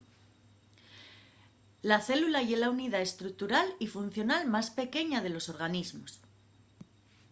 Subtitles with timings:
[1.91, 6.11] la célula ye la unidá estructural y funcional más pequeña de los organismos